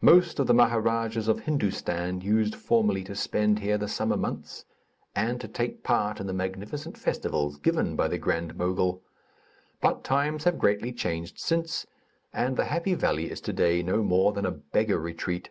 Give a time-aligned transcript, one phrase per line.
[0.00, 4.64] Most of the Maharadjas of Hindustan used formerly to spend here the summer months,
[5.14, 9.00] and to take part in the magnificent festivals given by the Grand Mogul;
[9.80, 11.86] but times have greatly changed since,
[12.32, 15.50] and the happy valley is today no more than a beggar retreat.